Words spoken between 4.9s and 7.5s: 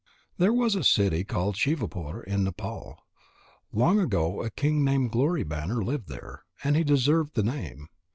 Glory banner lived there, and he deserved the